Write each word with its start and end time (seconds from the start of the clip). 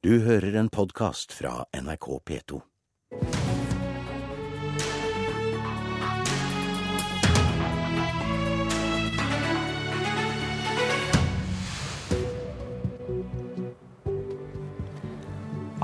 Du 0.00 0.14
hører 0.24 0.54
en 0.56 0.68
podkast 0.72 1.34
fra 1.36 1.66
NRK 1.76 2.06
P2. 2.24 2.60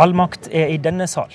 All 0.01 0.17
makt 0.17 0.49
er 0.49 0.73
i 0.73 0.81
denne 0.81 1.05
sal. 1.05 1.29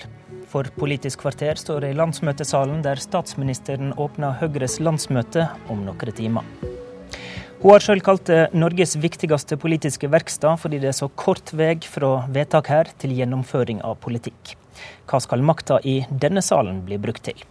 For 0.50 0.66
Politisk 0.74 1.22
kvarter 1.22 1.62
står 1.62 1.86
i 1.86 1.94
landsmøtesalen 1.94 2.82
der 2.82 2.98
statsministeren 2.98 3.94
åpner 4.02 4.42
Høyres 4.42 4.82
landsmøte 4.82 5.52
om 5.70 5.86
noen 5.86 6.18
timer. 6.18 6.50
Hun 7.62 7.76
har 7.76 7.84
sjøl 7.86 8.00
kalt 8.02 8.24
det 8.26 8.56
Norges 8.58 8.96
viktigste 8.98 9.54
politiske 9.62 10.08
verkstad, 10.10 10.58
fordi 10.58 10.80
det 10.82 10.88
er 10.90 10.96
så 10.98 11.06
kort 11.14 11.52
vei 11.54 11.76
fra 11.86 12.24
vedtak 12.34 12.72
her 12.74 12.88
til 12.98 13.12
gjennomføring 13.14 13.84
av 13.86 14.00
politikk. 14.02 14.56
Hva 15.06 15.20
skal 15.22 15.46
makta 15.46 15.78
i 15.86 16.00
denne 16.10 16.42
salen 16.42 16.80
bli 16.88 16.98
brukt 16.98 17.22
til? 17.28 17.44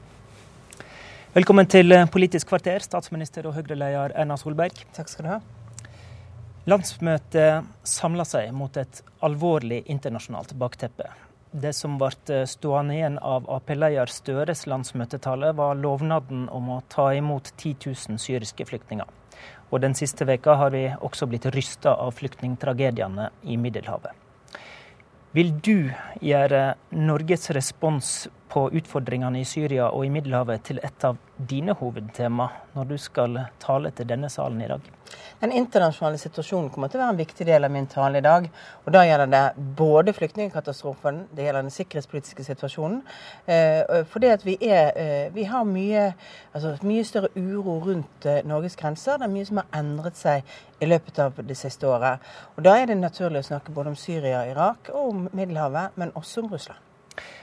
Velkommen 1.37 1.71
til 1.71 1.95
Politisk 2.11 2.51
kvarter, 2.51 2.83
statsminister 2.83 3.47
og 3.47 3.55
Høyre-leder 3.55 4.16
Erna 4.19 4.35
Solberg. 4.35 4.83
Takk 4.99 5.12
skal 5.12 5.29
du 5.29 5.30
ha. 5.37 5.38
Landsmøtet 6.66 7.71
samla 7.87 8.27
seg 8.27 8.51
mot 8.51 8.83
et 8.83 9.05
alvorlig 9.23 9.85
internasjonalt 9.95 10.57
bakteppe. 10.59 11.07
Det 11.55 11.71
som 11.79 11.95
ble 12.02 12.43
stående 12.51 12.99
igjen 12.99 13.23
av 13.23 13.47
Ap-leder 13.47 14.11
Støres 14.11 14.66
landsmøtetale, 14.66 15.55
var 15.55 15.79
lovnaden 15.79 16.49
om 16.51 16.74
å 16.74 16.83
ta 16.91 17.13
imot 17.15 17.55
10 17.55 17.79
000 17.87 18.19
syriske 18.27 18.66
flyktninger. 18.66 19.20
Og 19.71 19.83
den 19.85 19.95
siste 19.95 20.27
veka 20.27 20.57
har 20.59 20.73
vi 20.75 20.89
også 20.91 21.29
blitt 21.30 21.47
rysta 21.55 21.95
av 21.95 22.17
flyktningtragediene 22.19 23.30
i 23.47 23.57
Middelhavet. 23.61 24.13
Vil 25.30 25.53
du 25.63 25.93
gjøre 26.27 26.75
Norges 26.91 27.53
respons 27.55 28.27
på 28.51 28.67
utfordringene 28.75 29.41
i 29.41 29.47
Syria 29.49 29.91
og 29.95 30.05
i 30.07 30.11
Middelhavet 30.13 30.65
til 30.66 30.80
et 30.83 31.05
av 31.07 31.19
dine 31.51 31.74
hovedtema 31.79 32.49
når 32.74 32.88
du 32.91 32.97
skal 32.99 33.38
tale 33.63 33.93
til 33.95 34.09
denne 34.11 34.30
salen 34.33 34.63
i 34.65 34.69
dag? 34.71 34.88
Den 35.41 35.52
internasjonale 35.57 36.19
situasjonen 36.21 36.69
kommer 36.71 36.91
til 36.91 37.01
å 37.01 37.05
være 37.05 37.15
en 37.15 37.21
viktig 37.21 37.47
del 37.49 37.65
av 37.66 37.73
min 37.73 37.87
tale 37.91 38.21
i 38.21 38.24
dag. 38.24 38.49
og 38.85 38.93
Da 38.93 39.05
gjelder 39.07 39.30
det 39.33 39.45
både 39.79 40.13
flyktningkatastrofen, 40.13 41.23
det 41.35 41.47
gjelder 41.47 41.63
den 41.63 41.74
sikkerhetspolitiske 41.74 42.45
situasjonen. 42.45 43.01
Eh, 43.47 44.05
fordi 44.11 44.30
at 44.35 44.45
vi, 44.45 44.59
er, 44.61 44.93
eh, 44.96 45.33
vi 45.35 45.45
har 45.45 45.65
mye, 45.65 46.13
altså 46.55 46.77
mye, 46.83 47.05
større 47.05 47.33
uro 47.37 47.79
rundt 47.87 48.27
eh, 48.27 48.43
Norges 48.45 48.77
grenser. 48.77 49.19
Det 49.19 49.27
er 49.27 49.35
mye 49.35 49.49
som 49.49 49.63
har 49.63 49.80
endret 49.80 50.21
seg 50.21 50.55
i 50.80 50.91
løpet 50.91 51.19
av 51.19 51.41
det 51.41 51.57
siste 51.57 51.89
året. 51.89 52.21
Og 52.57 52.63
Da 52.65 52.77
er 52.77 52.87
det 52.87 53.01
naturlig 53.01 53.41
å 53.41 53.51
snakke 53.51 53.73
både 53.73 53.95
om 53.95 53.96
Syria 53.96 54.45
og 54.45 54.55
Irak 54.55 54.95
og 54.95 55.09
om 55.09 55.29
Middelhavet, 55.33 55.96
men 55.96 56.13
også 56.15 56.45
om 56.45 56.52
Russland 56.52 56.90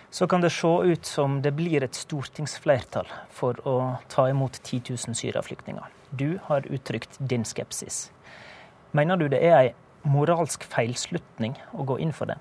så 0.09 0.27
kan 0.27 0.41
det 0.41 0.53
se 0.55 0.67
ut 0.67 1.05
som 1.05 1.41
det 1.41 1.51
blir 1.57 1.83
et 1.83 1.95
stortingsflertall 1.95 3.09
for 3.33 3.59
å 3.67 3.97
ta 4.09 4.29
imot 4.29 4.59
10 4.63 4.81
000 4.89 5.15
syraflyktninger. 5.19 5.83
Du 6.09 6.39
har 6.47 6.67
uttrykt 6.71 7.19
din 7.19 7.43
skepsis. 7.45 8.11
Mener 8.91 9.17
du 9.17 9.27
det 9.27 9.43
er 9.43 9.57
ei 9.59 9.73
moralsk 10.07 10.63
feilslutning 10.63 11.57
å 11.75 11.83
gå 11.83 11.99
inn 11.99 12.13
for 12.15 12.31
det? 12.31 12.37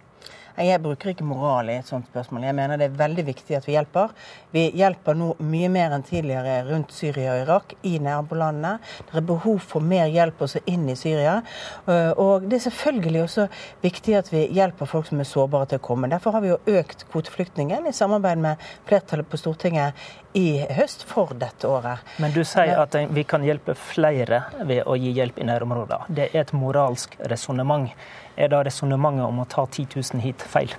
Jeg 0.57 0.81
bruker 0.81 1.13
ikke 1.13 1.27
moral 1.27 1.69
i 1.69 1.77
et 1.81 1.89
sånt 1.89 2.09
spørsmål. 2.09 2.47
Jeg 2.49 2.57
mener 2.57 2.81
det 2.81 2.89
er 2.89 2.99
veldig 2.99 3.25
viktig 3.27 3.59
at 3.59 3.67
vi 3.69 3.75
hjelper. 3.75 4.13
Vi 4.55 4.65
hjelper 4.79 5.19
nå 5.19 5.33
mye 5.45 5.69
mer 5.73 5.93
enn 5.97 6.05
tidligere 6.07 6.63
rundt 6.71 6.95
Syria 6.97 7.35
og 7.35 7.43
Irak, 7.45 7.75
i 7.87 7.99
nærbolandene. 8.03 8.77
Det 9.11 9.21
er 9.21 9.27
behov 9.29 9.61
for 9.65 9.85
mer 9.85 10.09
hjelp 10.13 10.41
også 10.47 10.63
inn 10.73 10.89
i 10.89 10.97
Syria. 10.99 11.39
Eh, 11.87 12.13
og 12.17 12.49
det 12.49 12.61
er 12.61 12.67
selvfølgelig 12.69 13.23
også 13.27 13.49
viktig 13.85 14.17
at 14.19 14.33
vi 14.33 14.47
hjelper 14.57 14.89
folk 14.89 15.11
som 15.11 15.21
er 15.21 15.29
sårbare 15.29 15.71
til 15.73 15.83
å 15.83 15.87
komme. 15.87 16.11
Derfor 16.13 16.37
har 16.37 16.45
vi 16.45 16.55
jo 16.55 16.61
økt 16.81 17.07
kvoteflyktningen 17.13 17.89
i 17.89 17.97
samarbeid 17.97 18.41
med 18.43 18.69
flertallet 18.89 19.29
på 19.29 19.41
Stortinget 19.41 20.07
i 20.37 20.61
høst 20.77 21.07
for 21.09 21.33
dette 21.39 21.69
året. 21.69 22.05
Men 22.21 22.35
du 22.35 22.43
sier 22.45 22.81
at 22.83 22.97
vi 23.13 23.25
kan 23.29 23.45
hjelpe 23.45 23.77
flere 23.79 24.45
ved 24.69 24.85
å 24.85 24.97
gi 25.01 25.15
hjelp 25.17 25.41
i 25.41 25.49
nærområder. 25.49 26.09
Det 26.09 26.31
er 26.33 26.45
et 26.45 26.57
moralsk 26.57 27.17
resonnement. 27.33 27.93
Er 28.37 28.53
da 28.53 28.63
resonnementet 28.63 29.25
om 29.25 29.41
å 29.41 29.49
ta 29.49 29.65
10 29.67 29.89
000 29.97 30.23
hit 30.25 30.43
feil? 30.45 30.75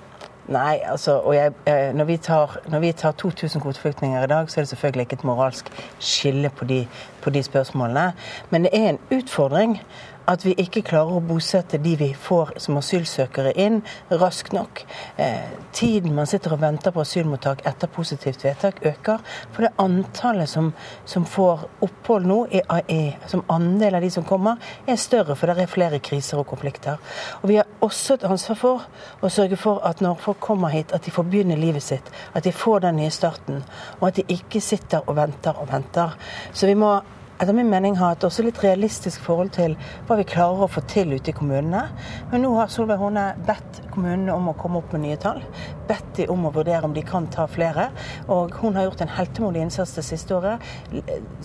Nei, 0.48 0.78
altså, 0.88 1.18
og 1.28 1.34
jeg, 1.36 1.52
eh, 1.68 1.90
når, 1.96 2.06
vi 2.08 2.18
tar, 2.24 2.54
når 2.72 2.80
vi 2.80 2.92
tar 2.96 3.12
2000 3.20 3.62
kvoteflyktninger 3.62 4.24
i 4.24 4.30
dag, 4.32 4.50
så 4.50 4.60
er 4.60 4.64
det 4.64 4.70
selvfølgelig 4.70 5.08
ikke 5.08 5.18
et 5.20 5.26
moralsk 5.28 5.72
skille 6.00 6.50
på 6.50 6.66
de, 6.66 6.78
på 7.22 7.34
de 7.36 7.42
spørsmålene. 7.44 8.14
Men 8.50 8.64
det 8.64 8.72
er 8.74 8.94
en 8.94 9.02
utfordring 9.12 9.82
at 10.28 10.44
vi 10.46 10.54
ikke 10.60 10.84
klarer 10.88 11.18
å 11.18 11.24
bosette 11.24 11.80
de 11.82 11.94
vi 12.00 12.10
får 12.12 12.54
som 12.62 12.78
asylsøkere 12.80 13.54
inn, 13.64 13.80
raskt 14.12 14.54
nok. 14.56 14.84
Eh, 15.16 15.48
tiden 15.76 16.16
man 16.16 16.28
sitter 16.28 16.56
og 16.56 16.62
venter 16.62 16.92
på 16.92 17.04
asylmottak 17.04 17.64
etter 17.70 17.92
positivt 17.92 18.44
vedtak, 18.44 18.82
øker. 18.86 19.24
For 19.56 19.66
det 19.66 19.74
antallet 19.80 20.52
som, 20.52 20.74
som 21.06 21.26
får 21.26 21.68
opphold 21.88 22.28
nå, 22.28 22.40
er, 22.52 22.84
er, 22.92 23.18
som 23.32 23.46
andel 23.54 24.00
av 24.00 24.04
de 24.04 24.12
som 24.14 24.28
kommer, 24.28 24.60
er 24.88 25.00
større. 25.00 25.36
For 25.36 25.48
det 25.48 25.64
er 25.64 25.72
flere 25.72 26.04
kriser 26.04 26.42
og 26.42 26.50
konflikter. 26.52 27.00
Og 27.42 27.50
vi 27.52 27.60
har 27.62 27.68
også 27.86 28.20
et 28.20 28.28
ansvar 28.28 28.60
for 28.60 28.88
å 29.24 29.32
sørge 29.32 29.60
for 29.60 29.84
at 29.88 30.04
når 30.04 30.20
folk 30.24 30.42
kommer 30.44 30.76
hit, 30.76 30.92
at 30.92 31.08
de 31.08 31.14
får 31.14 31.30
begynne 31.32 31.60
livet 31.60 31.84
sitt. 31.84 32.12
At 32.36 32.44
de 32.44 32.52
får 32.52 32.84
den 32.88 33.00
nye 33.00 33.14
starten. 33.14 33.64
Og 34.02 34.10
at 34.10 34.20
de 34.20 34.28
ikke 34.38 34.62
sitter 34.64 35.08
og 35.08 35.16
venter 35.16 35.56
og 35.56 35.72
venter. 35.72 36.18
Så 36.52 36.68
vi 36.68 36.76
må 36.76 36.98
etter 37.38 37.54
min 37.54 37.70
mening 37.70 37.98
ha 38.00 38.12
et 38.14 38.24
også 38.26 38.44
litt 38.46 38.60
realistisk 38.64 39.22
forhold 39.22 39.52
til 39.58 39.76
hva 40.08 40.18
vi 40.18 40.26
klarer 40.28 40.64
å 40.66 40.70
få 40.72 40.82
til 40.90 41.14
ute 41.14 41.32
i 41.32 41.36
kommunene. 41.38 41.84
Men 42.32 42.42
nå 42.44 42.54
har 42.58 42.72
Solveig 42.74 42.98
Horne 43.02 43.28
bedt 43.46 43.82
kommunene 43.94 44.34
om 44.34 44.50
å 44.50 44.56
komme 44.58 44.82
opp 44.82 44.96
med 44.96 45.04
nye 45.06 45.20
tall. 45.22 45.44
Bedt 45.90 46.10
de 46.18 46.28
om 46.34 46.48
å 46.50 46.54
vurdere 46.56 46.88
om 46.88 46.96
de 46.96 47.04
kan 47.06 47.28
ta 47.34 47.46
flere. 47.52 47.90
Og 48.34 48.56
hun 48.62 48.78
har 48.78 48.88
gjort 48.88 49.04
en 49.06 49.14
heltemodig 49.20 49.62
innsats 49.68 49.94
det 50.00 50.06
siste 50.08 50.34
året. 50.38 50.66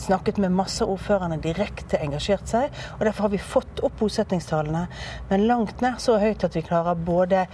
Snakket 0.01 0.41
med 0.43 0.57
masse 0.57 0.87
ordførerne, 0.87 1.41
direkte 1.45 2.01
engasjert 2.01 2.49
seg. 2.49 2.73
Og 2.99 3.05
derfor 3.07 3.29
har 3.29 3.35
vi 3.35 3.43
fått 3.43 3.83
opp 3.85 3.99
bosettingstallene, 4.01 4.87
men 5.29 5.47
langt 5.51 5.85
nær 5.85 6.01
så 6.03 6.17
høyt 6.23 6.45
at 6.47 6.57
vi 6.57 6.65
klarer 6.65 6.97
både 6.97 7.45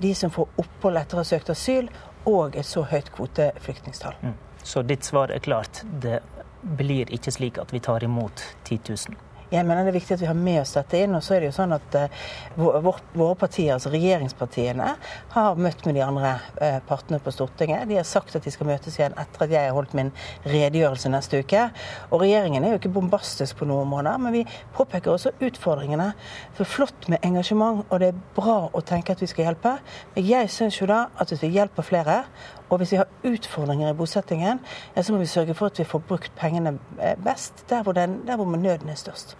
de 0.00 0.14
som 0.16 0.32
får 0.32 0.48
opphold 0.62 1.00
etter 1.00 1.18
å 1.18 1.22
ha 1.22 1.28
søkt 1.28 1.52
asyl, 1.52 1.92
og 2.28 2.56
et 2.56 2.66
så 2.66 2.86
høyt 2.86 3.10
kvoteflyktningstall. 3.12 4.16
Mm. 4.22 4.38
Så 4.62 4.84
ditt 4.86 5.04
svar 5.04 5.32
er 5.34 5.42
klart. 5.42 5.82
Det 6.02 6.20
blir 6.62 7.10
ikke 7.12 7.34
slik 7.34 7.60
at 7.62 7.74
vi 7.74 7.82
tar 7.82 8.04
imot 8.06 8.44
10 8.64 8.80
000. 8.88 9.20
Jeg 9.52 9.66
mener 9.68 9.84
det 9.84 9.90
er 9.90 9.98
viktig 9.98 10.14
at 10.14 10.22
vi 10.22 10.28
har 10.30 10.36
med 10.38 10.62
oss 10.62 10.72
dette 10.78 11.00
inn. 11.04 11.12
Og 11.12 11.24
så 11.24 11.34
er 11.36 11.42
det 11.42 11.50
jo 11.50 11.56
sånn 11.58 11.74
at 11.76 11.96
uh, 12.00 12.28
våre 12.56 13.34
partier, 13.36 13.74
altså 13.74 13.90
regjeringspartiene, 13.92 14.86
har 15.34 15.60
møtt 15.60 15.84
med 15.84 15.98
de 15.98 16.04
andre 16.06 16.30
uh, 16.56 16.78
partene 16.88 17.20
på 17.20 17.34
Stortinget. 17.34 17.84
De 17.90 17.98
har 17.98 18.06
sagt 18.08 18.32
at 18.38 18.46
de 18.46 18.52
skal 18.54 18.70
møtes 18.70 18.96
igjen 18.96 19.16
etter 19.20 19.44
at 19.44 19.52
jeg 19.52 19.68
har 19.68 19.76
holdt 19.76 19.92
min 19.98 20.12
redegjørelse 20.48 21.12
neste 21.12 21.42
uke. 21.44 21.66
Og 22.08 22.24
regjeringen 22.24 22.64
er 22.64 22.72
jo 22.72 22.80
ikke 22.80 22.94
bombastisk 22.96 23.60
på 23.60 23.68
noen 23.68 23.84
områder, 23.90 24.24
men 24.24 24.38
vi 24.38 24.46
påpeker 24.78 25.12
også 25.12 25.34
utfordringene. 25.44 26.08
For 26.56 26.68
flott 26.78 27.10
med 27.12 27.20
engasjement, 27.28 27.84
og 27.90 28.00
det 28.00 28.14
er 28.14 28.24
bra 28.38 28.56
å 28.72 28.84
tenke 28.88 29.12
at 29.12 29.20
vi 29.20 29.28
skal 29.28 29.50
hjelpe. 29.50 29.76
Men 30.16 30.30
jeg 30.32 30.48
syns 30.56 30.80
jo 30.80 30.88
da 30.88 31.04
at 31.20 31.28
hvis 31.28 31.44
vi 31.44 31.52
hjelper 31.58 31.84
flere, 31.84 32.22
og 32.72 32.80
hvis 32.80 32.94
vi 32.94 33.00
har 33.02 33.10
utfordringer 33.28 33.92
i 33.92 33.96
bosettingen, 33.96 34.62
så 34.96 35.12
må 35.12 35.20
vi 35.20 35.28
sørge 35.28 35.54
for 35.54 35.68
at 35.68 35.82
vi 35.82 35.88
får 35.88 36.06
brukt 36.08 36.32
pengene 36.38 36.78
eh, 36.98 37.18
best 37.20 37.66
der 37.68 37.84
hvor, 37.84 37.92
den, 37.96 38.22
der 38.26 38.40
hvor 38.40 38.48
nøden 38.56 38.88
er 38.88 38.96
størst. 38.96 39.36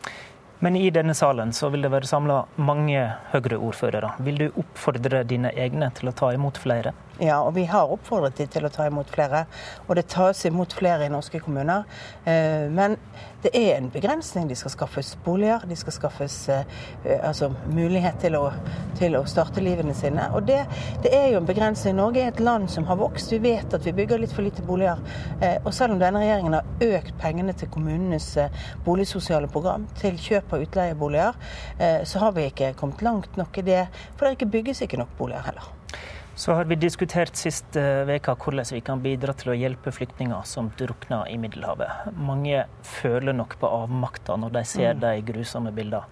Men 0.62 0.76
i 0.78 0.90
denne 0.94 1.14
salen 1.18 1.50
så 1.50 1.72
vil 1.74 1.82
det 1.82 1.90
være 1.90 2.06
samla 2.06 2.36
mange 2.62 3.00
Høyre-ordførere. 3.32 4.12
Vil 4.22 4.36
du 4.38 4.60
oppfordre 4.62 5.24
dine 5.26 5.50
egne 5.58 5.88
til 5.98 6.12
å 6.12 6.12
ta 6.14 6.28
imot 6.36 6.60
flere? 6.62 6.92
Ja, 7.18 7.40
og 7.42 7.56
vi 7.56 7.64
har 7.66 7.90
oppfordret 7.90 8.38
dem 8.38 8.52
til 8.52 8.68
å 8.68 8.70
ta 8.70 8.86
imot 8.86 9.10
flere. 9.10 9.40
Og 9.88 9.98
det 9.98 10.06
tas 10.14 10.44
imot 10.46 10.76
flere 10.78 11.08
i 11.08 11.10
norske 11.10 11.40
kommuner. 11.42 11.82
Eh, 12.22 12.70
men 12.70 12.94
det 13.42 13.50
er 13.58 13.76
en 13.76 13.90
begrensning. 13.90 14.48
De 14.48 14.56
skal 14.56 14.70
skaffes 14.70 15.16
boliger, 15.24 15.64
de 15.68 15.76
skal 15.76 15.94
skaffes 15.96 16.36
eh, 16.48 16.62
altså, 17.18 17.50
mulighet 17.74 18.20
til 18.22 18.36
å, 18.38 18.44
til 18.98 19.16
å, 19.18 19.24
starte 19.28 19.64
livene 19.64 19.94
sine. 19.98 20.28
Og 20.36 20.46
det, 20.46 20.60
det, 21.02 21.12
er 21.16 21.28
jo 21.32 21.40
en 21.40 21.48
begrensning. 21.48 21.96
Norge 21.98 22.22
er 22.22 22.32
et 22.32 22.42
land 22.42 22.70
som 22.70 22.86
har 22.90 23.00
vokst. 23.00 23.32
Vi 23.34 23.40
vet 23.42 23.74
at 23.74 23.86
vi 23.86 23.94
bygger 23.96 24.22
litt 24.22 24.34
for 24.34 24.46
lite 24.46 24.64
boliger. 24.66 25.02
Eh, 25.40 25.58
og 25.64 25.72
selv 25.74 25.96
om 25.96 26.02
denne 26.02 26.22
regjeringen 26.22 26.58
har 26.58 26.88
økt 26.98 27.18
pengene 27.22 27.56
til 27.58 27.70
kommunenes 27.72 28.30
boligsosiale 28.86 29.50
program, 29.50 29.88
til 29.98 30.18
kjøp 30.20 30.54
av 30.54 30.62
utleieboliger, 30.64 31.38
så 32.08 32.22
har 32.22 32.34
vi 32.36 32.46
ikke 32.48 32.72
kommet 32.78 33.02
langt 33.04 33.36
nok 33.40 33.58
i 33.58 33.66
det. 33.66 33.84
For 34.16 34.30
det 34.30 34.50
bygges 34.52 34.84
ikke 34.86 35.00
nok 35.02 35.14
boliger 35.18 35.50
heller. 35.50 35.70
Så 36.34 36.54
har 36.56 36.64
vi 36.64 36.78
diskutert 36.80 37.36
sist 37.36 37.76
uke 37.76 38.34
hvordan 38.40 38.70
vi 38.72 38.80
kan 38.80 39.02
bidra 39.04 39.34
til 39.36 39.52
å 39.52 39.56
hjelpe 39.58 39.92
flyktninger 39.92 40.46
som 40.48 40.70
drukner 40.78 41.28
i 41.28 41.36
Middelhavet. 41.38 42.14
Mange 42.16 42.64
føler 42.88 43.36
nok 43.36 43.58
på 43.60 43.68
avmakta 43.68 44.38
når 44.40 44.56
de 44.56 44.64
ser 44.64 44.94
mm. 44.96 45.02
de 45.04 45.12
grusomme 45.28 45.74
bildene. 45.76 46.08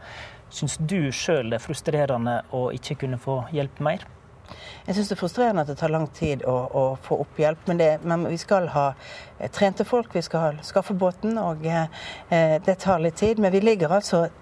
Syns 0.50 0.76
du 0.82 1.12
sjøl 1.14 1.52
det 1.52 1.61
er 1.61 1.64
frustrerende 1.64 2.40
å 2.52 2.69
ikke 2.75 2.99
kunne 3.05 3.20
få 3.22 3.44
hjelp 3.55 3.81
mer? 3.87 4.05
Jeg 4.87 4.96
syns 4.96 5.11
det 5.11 5.14
er 5.14 5.20
frustrerende 5.20 5.62
at 5.62 5.70
det 5.70 5.78
tar 5.78 5.93
lang 5.94 6.08
tid 6.14 6.43
å, 6.49 6.56
å 6.75 6.84
få 7.05 7.20
opp 7.22 7.38
hjelp, 7.38 7.62
men, 7.70 7.78
det, 7.78 7.90
men, 8.02 8.26
vi 8.28 8.38
skal 8.40 8.67
ha 8.75 8.87
trente 9.55 9.87
folk. 9.87 10.14
Vi 10.17 10.25
skal 10.26 10.58
skaffe 10.67 10.96
båten, 10.99 11.38
og 11.38 11.67
eh, 11.67 12.56
det 12.67 12.81
tar 12.82 13.02
litt 13.05 13.20
tid. 13.20 13.38
Men 13.38 13.55
vi 13.55 13.62
ligger 13.62 13.94
altså 14.00 14.25
eh, 14.26 14.34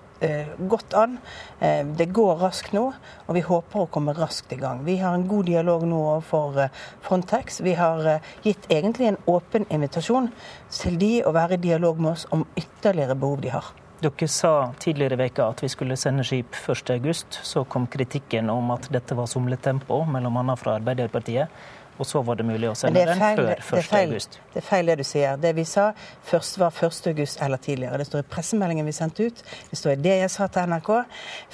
godt 0.59 0.95
an. 0.95 1.19
Eh, 1.61 1.87
det 1.87 2.11
går 2.13 2.37
raskt 2.43 2.73
nå, 2.73 2.85
og 3.27 3.37
vi 3.37 3.43
håper 3.47 3.85
å 3.85 3.91
komme 3.93 4.15
raskt 4.17 4.53
i 4.53 4.61
gang. 4.61 4.85
Vi 4.87 4.99
har 5.03 5.15
en 5.15 5.29
god 5.29 5.47
dialog 5.47 5.85
nå 5.87 5.99
overfor 5.99 6.63
eh, 6.65 6.79
Frontex. 7.07 7.61
Vi 7.65 7.75
har 7.79 8.07
eh, 8.07 8.31
gitt 8.47 8.67
egentlig 8.69 9.13
en 9.13 9.21
åpen 9.31 9.67
invitasjon 9.71 10.31
til 10.75 10.99
de 10.99 11.13
å 11.27 11.35
være 11.37 11.59
i 11.59 11.65
dialog 11.69 12.01
med 12.03 12.17
oss 12.17 12.27
om 12.35 12.47
ytterligere 12.59 13.19
behov 13.19 13.45
de 13.45 13.55
har. 13.55 13.71
Dere 13.99 14.29
sa 14.31 14.71
tidligere 14.79 15.17
i 15.17 15.23
veka 15.25 15.49
at 15.51 15.63
vi 15.65 15.69
skulle 15.73 15.97
sende 15.99 16.23
skip 16.27 16.55
1.8. 16.55 17.41
Så 17.43 17.65
kom 17.67 17.89
kritikken 17.91 18.51
om 18.53 18.71
at 18.71 18.87
dette 18.95 19.17
var 19.19 19.27
somletempo, 19.27 20.05
bl.a. 20.07 20.57
fra 20.59 20.77
Arbeiderpartiet. 20.79 21.51
Og 21.99 22.07
så 22.07 22.23
var 22.23 22.39
det 22.39 22.47
mulig 22.47 22.69
å 22.71 22.75
sende 22.79 23.03
den 23.09 23.19
før 23.19 23.81
1.8. 23.83 24.39
Det 24.55 24.61
er 24.61 24.67
feil 24.67 24.91
det 24.91 24.97
du 25.01 25.05
sier. 25.07 25.39
Det 25.41 25.51
vi 25.57 25.65
sa 25.67 25.89
først 26.29 26.61
var 26.63 26.71
1.8 26.71 27.13
eller 27.45 27.63
tidligere. 27.63 27.99
Det 27.99 28.07
står 28.07 28.23
i 28.23 28.29
pressemeldingen 28.35 28.87
vi 28.87 28.95
sendte 28.95 29.27
ut. 29.27 29.43
Det 29.71 29.79
står 29.81 29.97
i 29.97 30.01
det 30.07 30.15
jeg 30.21 30.33
sa 30.35 30.47
til 30.55 30.71
NRK. 30.71 30.91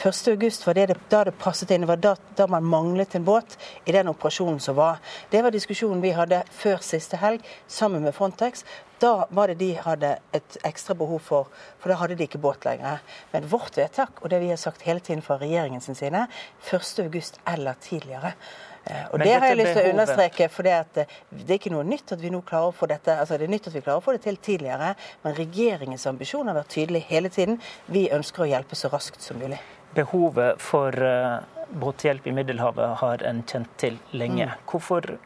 1.8 0.05 0.69
var 0.69 0.79
det, 0.79 0.99
da 1.12 1.23
det 1.29 1.37
passet 1.41 1.73
inn. 1.73 1.87
Det 1.87 1.91
var 1.94 2.02
da, 2.05 2.14
da, 2.37 2.49
man 2.52 2.67
manglet 2.69 3.17
en 3.17 3.25
båt 3.25 3.56
i 3.88 3.94
den 3.96 4.12
operasjonen 4.12 4.61
som 4.61 4.76
var. 4.76 5.00
Det 5.32 5.41
var 5.44 5.55
diskusjonen 5.55 6.05
vi 6.05 6.12
hadde 6.17 6.43
før 6.52 6.85
siste 6.85 7.20
helg 7.23 7.44
sammen 7.67 8.05
med 8.05 8.17
Frontex. 8.17 8.67
Da 9.00 9.26
var 9.35 9.49
det 9.50 9.58
de 9.61 9.73
hadde 9.81 10.14
et 10.37 10.61
ekstra 10.64 10.94
behov 10.96 11.25
for, 11.25 11.49
for 11.81 11.91
da 11.91 11.99
hadde 12.00 12.19
de 12.20 12.29
ikke 12.29 12.41
båt 12.41 12.69
lenger. 12.69 13.00
Men 13.32 13.49
vårt 13.50 13.81
vedtak, 13.81 14.20
og 14.20 14.31
det 14.32 14.44
vi 14.44 14.52
har 14.52 14.61
sagt 14.61 14.85
hele 14.87 15.00
tiden 15.00 15.25
fra 15.25 15.41
regjeringens 15.41 15.88
side, 15.88 16.26
1.8 16.69 17.41
eller 17.55 17.81
tidligere. 17.85 18.37
Eh, 18.84 19.04
og 19.12 19.19
Det 19.19 19.32
har 19.32 19.46
jeg 19.48 19.58
lyst 19.58 19.72
til 19.78 19.86
å 19.86 19.92
understreke, 19.94 20.48
for 20.52 20.66
det, 20.66 20.72
eh, 21.00 21.12
det 21.31 21.54
er 21.54 21.60
ikke 21.60 21.72
noe 21.72 21.86
nytt 21.88 22.12
at 22.12 22.20
vi 22.20 22.32
nå 22.32 22.42
klarer 22.44 22.72
å 22.72 22.76
få 22.76 22.88
dette, 22.90 23.16
altså 23.16 23.38
det 23.38 23.46
er 23.46 23.52
nytt 23.54 23.69
at 23.70 23.76
vi 23.76 23.81
klarer 23.81 24.02
å 24.02 24.04
få 24.04 24.12
det 24.12 24.22
til 24.26 24.36
tidligere, 24.36 24.94
men 25.25 25.36
regjeringens 25.38 26.06
ambisjon 26.10 26.50
har 26.50 26.58
vært 26.58 26.75
tydelig 26.76 27.04
hele 27.08 27.31
tiden. 27.32 27.60
Vi 27.86 28.10
ønsker 28.12 28.44
å 28.44 28.50
hjelpe 28.50 28.76
så 28.76 28.90
raskt 28.92 29.25
som 29.25 29.40
mulig. 29.40 29.60
Behovet 29.94 30.60
for 30.60 30.90
uh, 30.90 31.40
båthjelp 31.70 32.26
i 32.26 32.34
Middelhavet 32.34 32.98
har 33.00 33.25
en 33.25 33.42
kjent 33.46 33.70
til 33.81 33.98
lenge. 34.12 34.50
Mm. 34.50 34.66
Hvorfor 34.69 35.16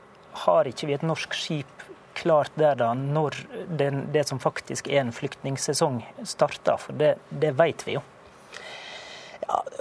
har 0.45 0.69
ikke 0.71 0.87
vi 0.87 0.95
et 0.95 1.07
norsk 1.07 1.35
skip 1.35 1.87
klart 2.19 2.53
der 2.59 2.77
da, 2.79 2.93
når 2.95 3.41
det, 3.79 3.91
det 4.13 4.27
som 4.29 4.39
faktisk 4.43 4.91
er 4.93 5.03
en 5.07 5.15
flyktningsesong 5.15 6.03
starter? 6.23 6.77
For 6.77 7.01
det, 7.01 7.17
det 7.31 7.57
vet 7.59 7.87
vi 7.89 7.97
jo. 7.97 8.05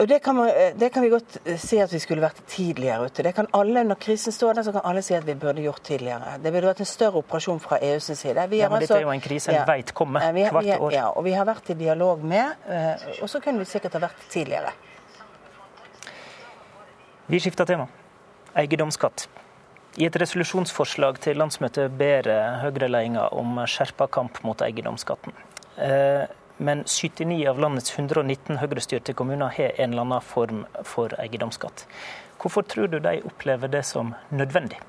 Det 0.07 0.19
kan, 0.19 0.35
man, 0.35 0.49
det 0.75 0.89
kan, 0.89 1.03
vi 1.03 1.09
godt 1.09 1.37
eh, 1.43 1.57
si 1.59 1.75
at 1.83 1.91
vi 1.91 1.99
skulle 1.99 2.23
vært 2.23 2.37
tidligere 2.47 3.09
ute. 3.09 3.23
Det 3.25 3.33
kan 3.35 3.49
alle, 3.53 3.83
Når 3.83 3.99
krisen 3.99 4.31
står 4.31 4.53
der, 4.55 4.63
så 4.63 4.71
kan 4.71 4.85
alle 4.87 5.01
si 5.03 5.15
at 5.17 5.25
vi 5.27 5.35
burde 5.35 5.61
gjort 5.61 5.83
tidligere. 5.83 6.37
Det 6.43 6.53
burde 6.55 6.69
vært 6.69 6.83
en 6.85 6.87
større 6.87 7.19
operasjon 7.19 7.59
fra 7.59 7.79
EUs 7.83 8.07
side. 8.07 8.45
Vi 8.47 8.61
ja, 8.61 8.69
men 8.69 8.79
altså, 8.79 8.93
Dette 8.93 8.99
er 9.01 9.03
jo 9.03 9.11
en 9.11 9.23
krise 9.25 9.51
en 9.51 9.59
ja, 9.59 9.79
komme 9.93 10.21
hvert 10.23 10.71
år. 10.79 10.95
Ja, 10.95 11.09
og 11.11 11.27
vi 11.27 11.35
har 11.35 11.49
vært 11.49 11.73
i 11.73 11.75
dialog 11.75 12.23
med, 12.23 12.63
eh, 12.71 13.09
og 13.19 13.27
så 13.29 13.43
kunne 13.43 13.59
vi 13.59 13.67
sikkert 13.67 13.99
ha 13.99 14.03
vært 14.07 14.23
tidligere. 14.31 14.71
Vi 17.27 17.43
skifter 17.43 17.67
tema. 17.67 17.89
Eiendomsskatt. 18.55 19.27
I 19.99 20.07
et 20.07 20.15
resolusjonsforslag 20.15 21.19
til 21.19 21.41
landsmøtet 21.41 21.91
ber 21.99 22.29
Høyre-ledelsen 22.63 23.19
om 23.35 23.59
skjerpa 23.67 24.07
kamp 24.07 24.39
mot 24.47 24.63
eiendomsskatten. 24.63 25.35
Eh, 25.75 26.23
men 26.57 26.83
79 26.85 27.47
av 27.49 27.59
landets 27.59 27.93
119 27.93 28.57
høyrestyrte 28.61 29.13
kommuner 29.17 29.53
har 29.57 29.75
en 29.77 29.93
eller 29.93 30.05
annen 30.07 30.25
form 30.25 30.65
for 30.83 31.13
eiendomsskatt. 31.21 31.85
Hvorfor 32.41 32.65
tror 32.69 32.87
du 32.91 32.99
de 32.99 33.19
opplever 33.25 33.71
det 33.71 33.83
som 33.85 34.13
nødvendig? 34.29 34.79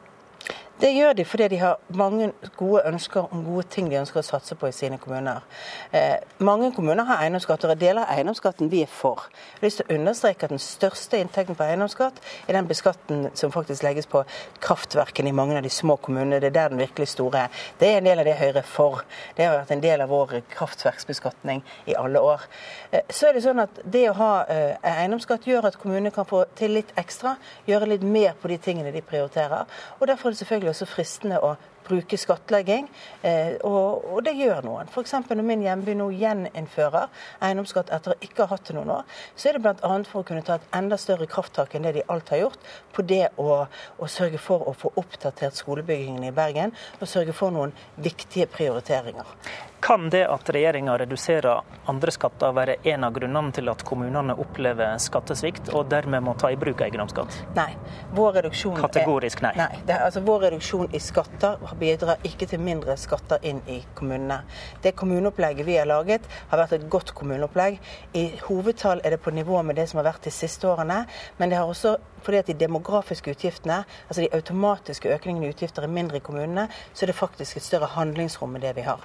Det 0.78 0.92
gjør 0.94 1.12
de 1.18 1.24
fordi 1.26 1.48
de 1.48 1.56
har 1.58 1.80
mange 1.90 2.28
gode 2.56 2.84
ønsker 2.86 3.32
om 3.34 3.40
gode 3.42 3.64
ting 3.66 3.88
de 3.90 3.96
ønsker 3.98 4.20
å 4.20 4.22
satse 4.22 4.54
på 4.54 4.68
i 4.68 4.74
sine 4.74 4.94
kommuner. 5.02 5.42
Eh, 5.90 6.20
mange 6.38 6.68
kommuner 6.76 7.02
har 7.08 7.24
eiendomsskatt, 7.24 7.64
og 7.66 7.80
deler 7.80 8.04
av 8.04 8.12
eiendomsskatten 8.14 8.70
vi 8.70 8.84
er 8.84 8.92
for. 8.92 9.24
Jeg 9.32 9.58
har 9.58 9.66
lyst 9.66 9.80
til 9.82 9.88
å 9.88 9.96
understreke 9.98 10.46
at 10.46 10.54
Den 10.54 10.62
største 10.62 11.18
inntekten 11.18 11.58
på 11.58 11.66
eiendomsskatt 11.66 12.20
er 12.46 12.54
den 12.54 12.68
beskatten 12.70 13.26
som 13.34 13.50
faktisk 13.50 13.82
legges 13.82 14.06
på 14.06 14.22
kraftverkene 14.62 15.32
i 15.32 15.34
mange 15.34 15.56
av 15.58 15.66
de 15.66 15.70
små 15.70 15.96
kommunene. 15.96 16.38
Det 16.38 16.52
er 16.52 16.54
der 16.60 16.68
den 16.68 16.78
virkelig 16.78 17.08
store 17.08 17.48
er. 17.48 17.58
Det 17.80 17.88
er 17.88 17.98
en 17.98 18.06
del 18.06 18.22
av 18.22 18.30
det 18.30 18.36
Høyre 18.38 18.62
er 18.62 18.70
for. 18.70 19.02
Det 19.34 19.48
har 19.48 19.58
vært 19.58 19.74
en 19.74 19.82
del 19.82 20.06
av 20.06 20.14
vår 20.14 20.36
kraftverksbeskatning 20.54 21.64
i 21.90 21.98
alle 21.98 22.22
år. 22.22 22.46
Eh, 22.92 23.02
så 23.10 23.26
er 23.26 23.34
det 23.34 23.42
sånn 23.48 23.64
at 23.64 23.82
det 23.82 24.04
å 24.12 24.14
ha 24.20 24.30
eh, 24.46 24.78
eiendomsskatt 24.94 25.50
gjør 25.50 25.72
at 25.72 25.82
kommunene 25.82 26.14
kan 26.14 26.28
få 26.28 26.44
til 26.54 26.76
litt 26.78 26.94
ekstra, 26.94 27.34
gjøre 27.66 27.90
litt 27.96 28.06
mer 28.06 28.38
på 28.38 28.54
de 28.54 28.62
tingene 28.62 28.94
de 28.94 29.02
prioriterer. 29.02 29.66
og 29.98 30.06
Derfor 30.06 30.30
er 30.30 30.38
det 30.38 30.44
selvfølgelig 30.44 30.67
også 30.72 30.88
fristende 30.88 31.40
å 31.42 31.56
bruke 31.88 32.18
skattlegging, 32.20 32.88
eh, 33.22 33.56
og, 33.64 34.04
og 34.12 34.24
det 34.26 34.34
gjør 34.38 34.66
noen. 34.66 34.90
F.eks. 34.92 35.14
når 35.30 35.46
min 35.46 35.64
hjemby 35.64 35.94
nå 35.96 36.10
gjeninnfører 36.18 37.08
eiendomsskatt 37.44 37.92
etter 37.94 38.14
å 38.14 38.18
ikke 38.24 38.44
ha 38.44 38.52
hatt 38.52 38.68
det 38.68 38.76
noen 38.76 38.92
år, 38.98 39.14
så 39.34 39.48
er 39.48 39.58
det 39.58 39.64
bl.a. 39.64 39.94
for 40.08 40.22
å 40.22 40.28
kunne 40.28 40.44
ta 40.46 40.58
et 40.58 40.68
enda 40.76 40.98
større 41.00 41.28
krafttak 41.30 41.74
enn 41.74 41.88
det 41.88 41.96
de 41.98 42.04
alt 42.12 42.32
har 42.34 42.44
gjort, 42.44 42.68
på 42.92 43.04
det 43.08 43.24
å, 43.40 43.62
å 43.64 44.10
sørge 44.10 44.40
for 44.42 44.68
å 44.68 44.76
få 44.76 44.92
oppdatert 45.00 45.56
skolebyggingen 45.58 46.28
i 46.28 46.34
Bergen, 46.34 46.76
og 47.00 47.08
sørge 47.08 47.36
for 47.36 47.54
noen 47.54 47.74
viktige 47.96 48.48
prioriteringer. 48.52 49.36
Kan 49.80 50.10
det 50.10 50.24
at 50.26 50.50
regjeringa 50.50 50.98
reduserer 50.98 51.60
andre 51.86 52.10
skatter 52.10 52.52
være 52.52 52.74
en 52.90 53.04
av 53.06 53.12
grunnene 53.14 53.54
til 53.54 53.70
at 53.70 53.84
kommunene 53.86 54.34
opplever 54.42 54.98
skattesvikt, 55.00 55.70
og 55.70 55.86
dermed 55.92 56.24
må 56.26 56.34
ta 56.40 56.50
i 56.50 56.58
bruk 56.58 56.82
eiendomsskatt? 56.82 57.38
Nei. 57.56 57.70
Vår 58.16 58.40
reduksjon 58.40 58.80
Kategorisk 58.82 59.42
nei. 59.44 59.52
nei 59.58 59.80
det, 59.86 60.00
altså 60.02 60.24
vår 60.26 60.48
reduksjon 60.48 60.90
i 60.94 61.00
skatter 61.02 61.62
bidrar 61.78 62.26
ikke 62.26 62.48
til 62.50 62.62
mindre 62.64 62.98
skatter 62.98 63.44
inn 63.46 63.62
i 63.70 63.78
kommunene. 63.98 64.40
Det 64.82 64.96
kommuneopplegget 64.98 65.68
vi 65.68 65.78
har 65.78 65.88
laget, 65.88 66.26
har 66.50 66.62
vært 66.64 66.74
et 66.80 66.88
godt 66.90 67.14
kommuneopplegg. 67.14 67.78
I 68.18 68.26
hovedtall 68.48 69.04
er 69.04 69.14
det 69.14 69.22
på 69.22 69.34
nivå 69.34 69.62
med 69.62 69.78
det 69.78 69.86
som 69.90 70.02
har 70.02 70.10
vært 70.10 70.26
de 70.26 70.34
siste 70.34 70.66
årene, 70.68 71.04
men 71.38 71.52
det 71.52 71.60
har 71.60 71.70
også 71.70 71.96
fordi 72.22 72.40
at 72.40 72.48
de 72.50 72.54
demografiske 72.58 73.30
utgiftene, 73.30 73.84
altså 74.08 74.24
de 74.24 74.28
automatiske 74.34 75.10
økningene 75.14 75.46
i 75.46 75.52
utgifter 75.52 75.84
er 75.86 75.92
mindre 75.92 76.18
i 76.18 76.24
kommunene, 76.24 76.66
så 76.92 77.04
er 77.04 77.12
det 77.12 77.18
faktisk 77.18 77.56
et 77.56 77.66
større 77.66 77.90
handlingsrom 77.94 78.50
med 78.52 78.64
det 78.66 78.74
vi 78.76 78.86
har. 78.86 79.04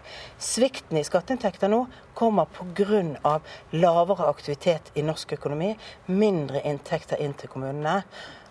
Svikten 0.64 0.96
i 0.98 1.04
skatteinntekter 1.04 1.68
nå 1.68 1.82
kommer 2.16 2.46
pga. 2.56 3.32
lavere 3.76 4.28
aktivitet 4.32 4.92
i 4.96 5.02
norsk 5.04 5.34
økonomi, 5.36 5.74
mindre 6.08 6.62
inntekter 6.64 7.20
inn 7.20 7.34
til 7.36 7.52
kommunene. 7.52 7.98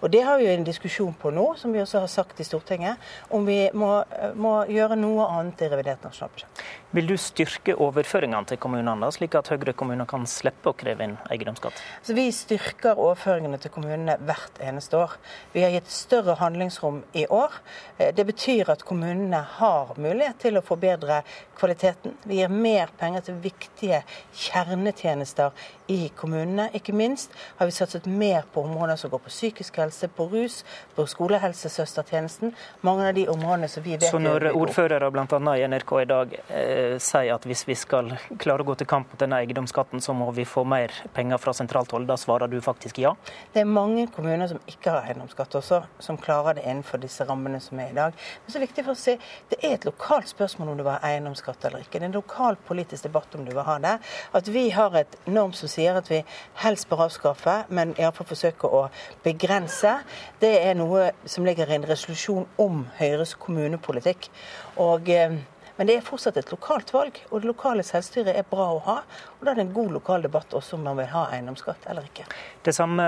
Og 0.03 0.11
Det 0.11 0.21
har 0.27 0.39
vi 0.39 0.49
jo 0.49 0.53
en 0.53 0.65
diskusjon 0.67 1.15
på 1.15 1.31
nå, 1.31 1.45
som 1.57 1.71
vi 1.73 1.79
også 1.79 2.01
har 2.03 2.11
sagt 2.11 2.41
i 2.43 2.45
Stortinget, 2.47 2.99
om 3.31 3.47
vi 3.47 3.69
må, 3.79 3.91
må 4.35 4.55
gjøre 4.67 4.97
noe 4.99 5.29
annet 5.31 5.63
i 5.63 5.69
revidert 5.71 6.03
nasjonalbudsjett. 6.03 6.63
Vil 6.93 7.07
du 7.07 7.15
styrke 7.17 7.77
overføringene 7.79 8.51
til 8.51 8.59
kommunene, 8.61 9.11
slik 9.15 9.37
at 9.39 9.49
Høyre 9.53 9.73
kommuner 9.79 10.09
kan 10.11 10.27
slippe 10.29 10.73
å 10.73 10.77
kreve 10.77 11.07
inn 11.07 11.15
eiendomsskatt? 11.31 11.79
Vi 12.11 12.27
styrker 12.35 12.99
overføringene 12.99 13.61
til 13.63 13.73
kommunene 13.73 14.19
hvert 14.27 14.59
eneste 14.61 14.99
år. 14.99 15.15
Vi 15.55 15.63
har 15.63 15.71
gitt 15.77 15.95
større 15.95 16.35
handlingsrom 16.43 17.05
i 17.17 17.25
år. 17.31 17.55
Eh, 17.97 18.11
det 18.13 18.27
betyr 18.27 18.75
at 18.75 18.83
kommunene 18.89 19.45
har 19.61 19.95
mulighet 20.03 20.43
til 20.43 20.59
å 20.59 20.65
forbedre 20.67 21.23
kvaliteten. 21.57 22.19
Vi 22.27 22.43
gir 22.43 22.51
mer 22.51 22.91
penger 22.99 23.29
til 23.29 23.39
viktige 23.47 24.03
kjernetjenester 24.35 25.55
i 25.95 26.11
kommunene. 26.19 26.69
Ikke 26.75 26.93
minst 26.93 27.31
har 27.61 27.71
vi 27.71 27.79
satset 27.79 28.11
mer 28.11 28.45
på 28.53 28.67
områder 28.67 28.99
som 28.99 29.15
går 29.15 29.23
på 29.23 29.33
psykisk 29.33 29.79
helse 29.79 29.92
helse, 29.93 30.09
på 30.09 30.27
rus, 30.33 30.65
på 30.95 31.07
skolehelsesøstertjenesten. 31.07 32.55
Mange 32.81 33.09
av 33.09 33.15
de 33.15 33.29
områdene 33.29 33.69
som 33.69 33.83
vi 33.83 33.97
vet 33.97 34.09
Så 34.11 34.19
når 34.19 34.51
ordførere 34.53 35.11
bl.a. 35.13 35.57
i 35.57 35.67
NRK 35.69 35.93
i 36.01 36.09
dag 36.09 36.37
eh, 36.49 36.99
sier 36.99 37.35
at 37.35 37.47
hvis 37.47 37.67
vi 37.69 37.77
skal 37.79 38.13
klare 38.39 38.65
å 38.65 38.69
gå 38.69 38.77
til 38.81 38.89
kamp 38.89 39.13
mot 39.13 39.21
denne 39.21 39.41
eiendomsskatten, 39.43 40.01
så 40.01 40.15
må 40.17 40.31
vi 40.33 40.45
få 40.49 40.65
mer 40.65 40.93
penger 41.15 41.41
fra 41.43 41.55
sentralt 41.57 41.93
hold, 41.93 42.09
da 42.09 42.17
svarer 42.17 42.49
du 42.49 42.61
faktisk 42.61 42.99
ja? 43.03 43.15
Det 43.53 43.63
er 43.63 43.69
mange 43.69 44.07
kommuner 44.13 44.49
som 44.51 44.61
ikke 44.67 44.93
har 44.93 45.09
eiendomsskatt 45.11 45.55
også, 45.61 45.83
som 46.03 46.19
klarer 46.21 46.59
det 46.59 46.67
innenfor 46.67 47.01
disse 47.03 47.25
rammene 47.29 47.61
som 47.63 47.81
er 47.81 47.93
i 47.93 47.97
dag. 47.97 48.17
Men 48.17 48.53
så 48.53 48.59
er 48.59 48.65
det 48.65 48.71
viktig 48.71 48.87
for 48.87 48.97
å 48.97 49.03
si, 49.03 49.17
det 49.53 49.61
er 49.63 49.77
et 49.77 49.87
lokalt 49.89 50.31
spørsmål 50.31 50.73
om 50.73 50.83
vil 50.83 50.93
ha 50.93 51.13
eiendomsskatt 51.13 51.65
eller 51.69 51.85
ikke. 51.85 51.99
Det 51.99 52.07
er 52.07 52.11
en 52.11 52.19
lokal 52.19 52.59
politisk 52.67 53.07
debatt 53.07 53.35
om 53.37 53.47
du 53.47 53.53
vil 53.53 53.67
ha 53.67 53.79
det. 53.83 53.97
At 54.37 54.49
vi 54.53 54.69
har 54.75 54.95
et 54.99 55.17
norm 55.27 55.55
som 55.57 55.71
sier 55.71 55.97
at 55.99 56.11
vi 56.11 56.23
helst 56.63 56.89
bør 56.91 57.07
avskaffe, 57.07 57.57
men 57.69 57.95
iallfall 57.99 58.29
forsøke 58.33 58.69
å 58.69 58.83
begrense 59.25 59.82
helse, 59.83 60.05
det 60.41 60.53
er 60.63 60.75
noe 60.79 61.11
som 61.25 61.47
ligger 61.47 61.71
i 61.71 61.79
en 61.79 61.89
resolusjon 61.89 62.47
om 62.59 62.85
Høyres 62.99 63.35
kommunepolitikk. 63.35 64.31
Og, 64.77 65.09
eh, 65.09 65.39
men 65.77 65.87
det 65.87 65.97
er 65.97 66.05
fortsatt 66.05 66.37
et 66.37 66.51
lokalt 66.51 66.93
valg, 66.93 67.19
og 67.31 67.41
det 67.41 67.49
lokale 67.49 67.83
selvstyret 67.83 68.37
er 68.37 68.45
bra 68.49 68.75
å 68.75 68.83
ha. 68.85 69.03
Og 69.41 69.45
Da 69.45 69.51
er 69.51 69.55
det 69.55 69.67
en 69.67 69.73
god 69.73 69.91
lokal 69.91 70.23
debatt 70.23 70.51
også 70.51 70.75
om 70.75 70.85
man 70.85 70.97
vil 70.97 71.07
ha 71.07 71.27
eiendomsskatt 71.33 71.87
eller 71.89 72.03
ikke. 72.03 72.25
Det 72.63 72.75
samme 72.75 73.03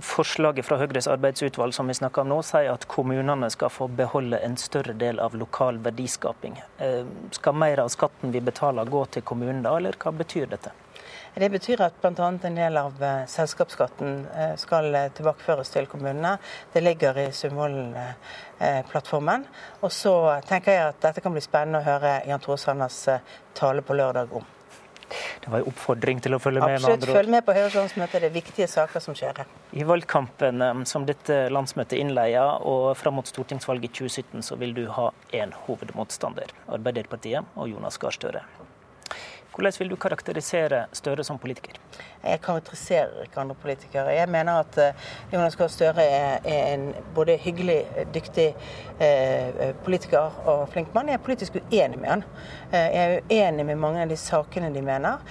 forslaget 0.00 0.64
fra 0.64 0.78
Høyres 0.78 1.08
arbeidsutvalg 1.08 1.74
som 1.74 1.86
vi 1.86 1.94
snakker 1.94 2.22
om 2.22 2.28
nå, 2.28 2.42
sier 2.42 2.72
at 2.72 2.86
kommunene 2.88 3.50
skal 3.50 3.68
få 3.68 3.88
beholde 3.88 4.40
en 4.40 4.56
større 4.56 4.94
del 4.94 5.20
av 5.20 5.34
lokal 5.34 5.78
verdiskaping. 5.78 6.62
Eh, 6.78 7.04
skal 7.32 7.52
mer 7.52 7.80
av 7.80 7.88
skatten 7.88 8.32
vi 8.32 8.40
betaler 8.40 8.84
gå 8.84 9.04
til 9.06 9.22
kommunen 9.22 9.62
da, 9.62 9.76
eller 9.76 9.92
hva 9.92 10.12
betyr 10.12 10.46
dette? 10.46 10.70
Det 11.34 11.48
betyr 11.50 11.80
at 11.82 11.96
bl.a. 11.98 12.26
en 12.46 12.54
del 12.54 12.76
av 12.78 13.00
eh, 13.02 13.24
selskapsskatten 13.26 14.26
eh, 14.38 14.52
skal 14.60 14.94
eh, 14.94 15.08
tilbakeføres 15.16 15.72
til 15.74 15.88
kommunene. 15.90 16.36
Det 16.72 16.80
ligger 16.84 17.18
i 17.18 17.32
Sundvolden-plattformen. 17.34 19.46
Og 19.82 19.92
så 19.92 20.40
tenker 20.46 20.72
jeg 20.76 20.88
at 20.92 21.00
dette 21.02 21.20
kan 21.24 21.32
bli 21.34 21.42
spennende 21.42 21.80
å 21.82 21.88
høre 21.88 22.20
Jan 22.28 22.40
Tore 22.44 22.58
Sanners 22.62 23.08
tale 23.58 23.82
på 23.82 23.96
lørdag 23.98 24.30
om. 24.30 24.44
Det 25.42 25.50
var 25.50 25.58
en 25.58 25.66
oppfordring 25.72 26.20
til 26.22 26.34
å 26.36 26.38
følge 26.42 26.60
med. 26.62 26.74
Absolutt, 26.78 27.06
med 27.08 27.16
følg 27.18 27.30
med 27.34 27.42
på 27.46 27.52
Høyres 27.56 27.74
landsmøte. 27.80 28.20
Det 28.22 28.28
er 28.30 28.34
viktige 28.34 28.68
saker 28.70 29.00
som 29.02 29.14
skjer 29.18 29.34
her. 29.42 29.48
I 29.74 29.84
valgkampen 29.86 30.84
som 30.88 31.06
dette 31.06 31.50
landsmøtet 31.52 31.98
innleier, 31.98 32.62
og 32.62 32.96
fram 32.98 33.14
mot 33.18 33.28
stortingsvalget 33.28 33.90
i 33.90 33.92
2017, 34.06 34.46
så 34.46 34.54
vil 34.62 34.72
du 34.78 34.84
ha 34.96 35.06
én 35.34 35.50
hovedmotstander. 35.66 36.48
Arbeiderpartiet 36.78 37.42
og 37.58 37.64
Jonas 37.74 37.98
Gahr 38.02 38.14
Støre. 38.16 38.42
Hvordan 39.54 39.72
vil 39.78 39.90
du 39.90 39.96
karakterisere 39.96 40.86
Støre 40.92 41.24
som 41.24 41.38
politiker? 41.38 41.76
Jeg 42.24 42.40
karakteriserer 42.42 43.22
ikke 43.22 43.40
andre 43.40 43.54
politikere. 43.54 44.14
Jeg 44.16 44.28
mener 44.28 44.52
at 44.52 44.78
uh, 44.78 45.04
Jonas 45.32 45.56
Gahr 45.56 45.68
Støre 45.68 46.02
er, 46.02 46.38
en 46.74 46.94
både 47.14 47.36
hyggelig, 47.36 47.84
dyktig 48.14 48.48
uh, 48.98 49.76
politiker 49.84 50.40
og 50.46 50.68
flink 50.68 50.94
mann. 50.94 51.08
Jeg 51.08 51.14
er 51.14 51.24
politisk 51.24 51.54
uenig 51.54 51.98
med 51.98 52.08
han. 52.08 52.24
Uh, 52.72 52.78
jeg 52.78 53.04
er 53.04 53.20
uenig 53.30 53.66
med 53.66 53.76
mange 53.76 54.02
av 54.02 54.10
de 54.10 54.16
sakene 54.16 54.72
de 54.74 54.82
mener. 54.82 55.22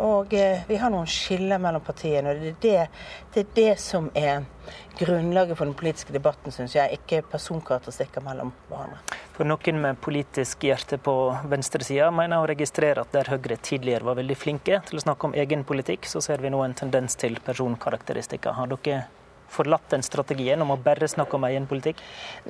og 0.00 0.34
vi 0.68 0.76
har 0.76 0.90
noen 0.92 1.06
skiller 1.06 1.58
mellom 1.58 1.80
partiene. 1.80 2.30
og 2.30 2.36
det 2.36 2.50
er 2.50 2.60
det, 2.62 2.88
det 3.34 3.40
er 3.40 3.54
det 3.56 3.78
som 3.80 4.10
er 4.14 4.44
grunnlaget 4.98 5.58
for 5.58 5.68
den 5.68 5.76
politiske 5.78 6.14
debatten, 6.14 6.52
syns 6.54 6.74
jeg, 6.76 6.98
ikke 7.00 7.22
personkarakteristikker 7.32 8.24
mellom 8.24 8.52
hverandre. 8.68 9.00
For 9.36 9.48
noen 9.48 9.80
med 9.80 10.00
politisk 10.04 10.66
hjerte 10.68 10.98
på 11.00 11.14
venstresida 11.48 12.10
mener 12.12 12.42
å 12.42 12.48
registrere 12.50 13.04
at 13.04 13.14
der 13.14 13.30
Høyre 13.32 13.56
tidligere 13.56 14.10
var 14.10 14.18
veldig 14.20 14.36
flinke 14.36 14.82
til 14.88 15.00
å 15.00 15.04
snakke 15.06 15.30
om 15.30 15.38
egen 15.38 15.64
politikk, 15.68 16.08
så 16.10 16.20
ser 16.24 16.44
vi 16.44 16.52
nå 16.52 16.60
en 16.64 16.76
tendens 16.76 17.16
til 17.20 17.40
personkarakteristikker. 17.46 18.58
Har 18.58 18.68
dere 18.74 19.06
forlatt 19.50 19.90
den 19.92 20.04
strategien 20.06 20.62
om 20.62 20.72
å 20.74 20.78
bare 20.80 21.08
snakke 21.10 21.36
om 21.36 21.46
egen 21.48 21.66
politikk? 21.70 22.00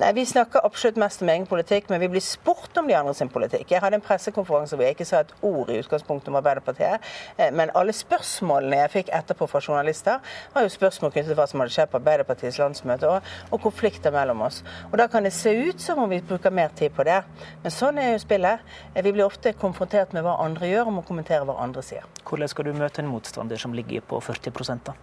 Nei, 0.01 0.11
Vi 0.13 0.25
snakker 0.25 0.65
absolutt 0.65 0.99
mest 1.01 1.21
om 1.21 1.29
egen 1.29 1.47
politikk, 1.49 1.89
men 1.89 1.99
vi 1.99 2.09
blir 2.13 2.21
spurt 2.21 2.77
om 2.77 2.87
de 2.87 2.95
andre 2.95 3.13
sin 3.17 3.29
politikk. 3.29 3.71
Jeg 3.71 3.81
hadde 3.81 3.97
en 3.99 4.05
pressekonferanse 4.05 4.75
hvor 4.75 4.85
jeg 4.85 4.95
ikke 4.95 5.07
sa 5.07 5.21
et 5.25 5.33
ord 5.41 5.69
i 5.69 5.79
utgangspunktet 5.81 6.29
om 6.29 6.37
Arbeiderpartiet. 6.39 7.01
Eh, 7.37 7.51
men 7.51 7.73
alle 7.75 7.95
spørsmålene 7.95 8.83
jeg 8.83 8.93
fikk 8.95 9.13
etterpå 9.17 9.47
fra 9.49 9.61
journalister, 9.61 10.19
var 10.53 10.65
jo 10.65 10.73
spørsmål 10.73 11.11
knyttet 11.11 11.31
til 11.33 11.39
hva 11.39 11.47
som 11.49 11.63
hadde 11.63 11.75
skjedd 11.75 11.91
på 11.91 12.01
Arbeiderpartiets 12.01 12.59
landsmøte, 12.61 13.09
og, 13.09 13.31
og 13.51 13.63
konflikter 13.65 14.13
mellom 14.13 14.45
oss. 14.47 14.61
Og 14.91 14.97
Da 15.01 15.07
kan 15.07 15.23
det 15.23 15.33
se 15.33 15.51
ut 15.51 15.81
som 15.81 15.99
om 16.03 16.09
vi 16.09 16.21
bruker 16.21 16.53
mer 16.53 16.69
tid 16.75 16.93
på 16.95 17.05
det. 17.07 17.21
Men 17.63 17.73
sånn 17.73 17.99
er 18.01 18.13
jo 18.13 18.23
spillet. 18.25 18.65
Eh, 18.93 19.03
vi 19.03 19.15
blir 19.15 19.25
ofte 19.25 19.53
konfrontert 19.53 20.13
med 20.13 20.27
hva 20.27 20.37
andre 20.43 20.69
gjør, 20.69 20.91
og 20.91 20.99
må 20.99 21.07
kommentere 21.07 21.47
hva 21.47 21.57
andre 21.63 21.83
sier. 21.85 22.05
Hvordan 22.27 22.51
skal 22.51 22.69
du 22.69 22.75
møte 22.77 23.01
en 23.01 23.11
motstander 23.11 23.57
som 23.57 23.73
ligger 23.73 24.05
på 24.05 24.21
40 24.21 24.85
da? 24.85 24.95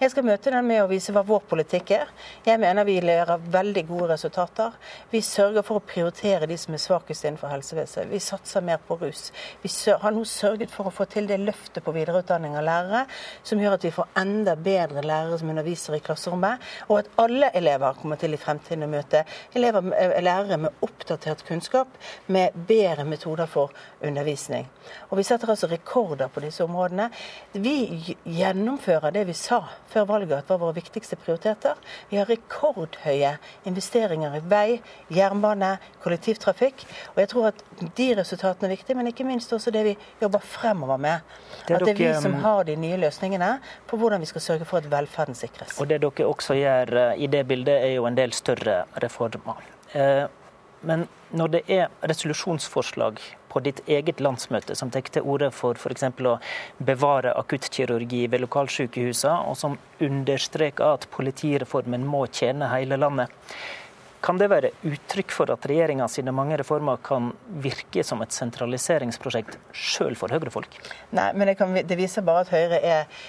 Jeg 0.00 0.12
skal 0.12 0.26
møte 0.26 0.52
den 0.54 0.66
med 0.66 0.82
å 0.82 0.90
vise 0.90 1.12
hva 1.14 1.24
vår 1.26 1.44
politikk 1.50 1.92
er. 1.96 2.12
Jeg 2.46 2.60
mener 2.62 2.86
vi 2.88 2.98
leverer 3.00 3.42
veldig 3.52 3.84
gode 3.88 4.12
resultater. 4.14 4.76
Vi 5.10 5.22
sørger 5.24 5.66
for 5.66 5.80
å 5.80 5.86
prioritere 5.86 6.48
de 6.50 6.58
som 6.60 6.74
er 6.74 6.82
svakest 6.82 7.26
innenfor 7.26 7.52
helsevesenet. 7.52 8.12
Vi 8.12 8.22
satser 8.22 8.64
mer 8.64 8.80
på 8.86 8.98
rus. 9.00 9.28
Vi 9.62 9.72
har 9.88 10.14
nå 10.14 10.24
sørget 10.28 10.72
for 10.74 10.88
å 10.88 10.94
få 10.94 11.08
til 11.10 11.28
det 11.28 11.40
løftet 11.42 11.84
på 11.84 11.94
videreutdanning 11.96 12.56
av 12.58 12.66
lærere 12.66 13.04
som 13.42 13.60
gjør 13.60 13.76
at 13.76 13.84
vi 13.86 13.92
får 13.94 14.10
enda 14.18 14.54
bedre 14.56 15.02
lærere 15.04 15.38
som 15.40 15.50
underviser 15.52 15.96
i 15.96 16.02
klasserommet, 16.04 16.64
og 16.88 17.00
at 17.00 17.10
alle 17.22 17.50
elever 17.58 17.98
kommer 18.00 18.20
til 18.20 18.34
i 18.34 18.40
fremtiden 18.40 18.86
å 18.86 18.90
møte 18.90 19.24
elever, 19.56 19.92
eh, 19.96 20.18
lærere 20.22 20.58
med 20.58 20.84
oppdatert 20.84 21.44
kunnskap, 21.46 21.88
med 22.26 22.56
bedre 22.68 23.04
metoder 23.04 23.46
for 23.46 23.72
undervisning. 24.02 24.68
Og 25.10 25.18
Vi 25.18 25.22
setter 25.22 25.50
altså 25.50 25.66
rekorder 25.66 26.28
på 26.28 26.40
disse 26.40 26.64
områdene. 26.64 27.10
Vi 27.52 28.16
gjennomfører 28.24 29.12
det 29.12 29.26
vi 29.26 29.32
sa 29.32 29.57
før 29.92 30.06
valget 30.08 30.36
at 30.38 30.50
var 30.50 30.60
våre 30.62 30.76
viktigste 30.76 31.16
prioriteter. 31.20 31.78
Vi 32.10 32.18
har 32.18 32.28
rekordhøye 32.28 33.34
investeringer 33.68 34.36
i 34.38 34.42
vei, 34.50 34.78
jernbane, 35.14 35.74
kollektivtrafikk. 36.04 36.84
Og 37.14 37.22
jeg 37.22 37.32
tror 37.32 37.50
at 37.52 37.64
de 37.98 38.08
resultatene 38.18 38.70
er 38.70 38.74
viktige, 38.76 38.98
men 38.98 39.10
ikke 39.10 39.26
minst 39.28 39.52
også 39.52 39.72
det 39.74 39.84
vi 39.86 39.96
jobber 40.22 40.44
fremover 40.44 41.00
med. 41.02 41.26
Det 41.66 41.78
at 41.78 41.86
det 41.86 41.94
er 41.94 42.00
vi 42.02 42.12
som 42.22 42.36
um, 42.36 42.42
har 42.44 42.64
de 42.68 42.76
nye 42.80 43.00
løsningene 43.04 43.52
på 43.88 44.00
hvordan 44.00 44.20
vi 44.20 44.30
skal 44.30 44.44
sørge 44.44 44.68
for 44.68 44.82
at 44.82 44.90
velferden 44.90 45.38
sikres. 45.38 45.76
Og 45.80 45.90
det 45.90 46.00
dere 46.04 46.28
også 46.28 46.58
gjør 46.58 46.94
eh, 47.04 47.24
i 47.24 47.30
det 47.30 47.44
bildet, 47.48 47.76
er 47.84 47.96
jo 47.98 48.06
en 48.08 48.16
del 48.18 48.32
større 48.36 48.82
reformer. 49.02 49.62
Eh, 49.92 50.24
men 50.88 51.08
når 51.34 51.56
det 51.56 51.62
er 51.68 51.88
resolusjonsforslag 52.06 53.18
på 53.48 53.62
ditt 53.64 53.82
eget 53.88 54.20
landsmøte 54.24 54.76
som 54.78 54.92
tar 54.92 55.08
til 55.12 55.26
orde 55.26 55.50
for 55.54 55.78
f.eks. 55.78 56.04
å 56.04 56.36
bevare 56.78 57.34
akuttkirurgi 57.40 58.26
ved 58.28 58.44
lokalsykehusene, 58.44 59.48
og 59.48 59.58
som 59.58 59.78
understreker 60.04 60.98
at 60.98 61.08
politireformen 61.14 62.06
må 62.06 62.26
tjene 62.32 62.70
hele 62.72 63.00
landet. 63.00 63.32
Kan 64.20 64.38
det 64.40 64.48
være 64.50 64.72
uttrykk 64.82 65.30
for 65.30 65.50
at 65.54 65.66
regjeringa 65.70 66.08
sine 66.10 66.32
mange 66.34 66.56
reformer 66.58 66.98
kan 67.06 67.30
virke 67.62 68.02
som 68.02 68.22
et 68.24 68.34
sentraliseringsprosjekt, 68.34 69.58
sjøl 69.70 70.18
for 70.18 70.34
Høyre-folk? 70.34 70.74
Nei, 71.14 71.28
men 71.38 71.52
kan, 71.58 71.76
det, 71.78 71.98
viser 71.98 72.26
bare 72.26 72.42
at 72.42 72.50
Høyre 72.50 72.80
er 72.82 73.20